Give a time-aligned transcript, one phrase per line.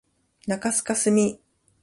[0.47, 1.39] 中須かすみ